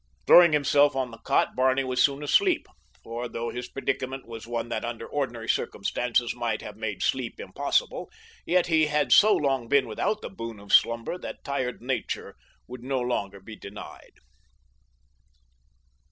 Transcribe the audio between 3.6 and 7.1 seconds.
predicament was one that, under ordinary circumstances might have made